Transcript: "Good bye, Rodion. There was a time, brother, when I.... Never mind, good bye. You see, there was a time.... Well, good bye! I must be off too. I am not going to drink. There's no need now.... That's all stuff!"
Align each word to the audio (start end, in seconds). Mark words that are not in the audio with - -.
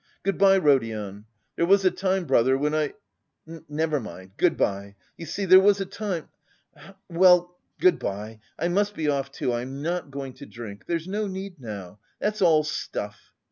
"Good 0.23 0.39
bye, 0.39 0.57
Rodion. 0.57 1.25
There 1.57 1.65
was 1.67 1.85
a 1.85 1.91
time, 1.91 2.25
brother, 2.25 2.57
when 2.57 2.73
I.... 2.73 2.93
Never 3.69 3.99
mind, 3.99 4.31
good 4.37 4.57
bye. 4.57 4.95
You 5.15 5.27
see, 5.27 5.45
there 5.45 5.59
was 5.59 5.79
a 5.79 5.85
time.... 5.85 6.27
Well, 7.07 7.55
good 7.79 7.99
bye! 7.99 8.39
I 8.57 8.67
must 8.69 8.95
be 8.95 9.07
off 9.07 9.31
too. 9.31 9.51
I 9.51 9.61
am 9.61 9.83
not 9.83 10.09
going 10.09 10.33
to 10.37 10.47
drink. 10.47 10.85
There's 10.87 11.07
no 11.07 11.27
need 11.27 11.59
now.... 11.61 11.99
That's 12.19 12.41
all 12.41 12.63
stuff!" 12.63 13.31